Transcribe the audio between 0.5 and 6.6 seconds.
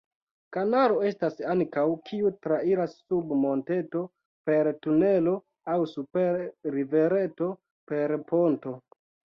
Kanalo estas ankaŭ, kiu trairas sub monteto per tunelo aŭ super